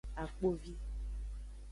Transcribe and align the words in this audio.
Akpovi. 0.23 0.73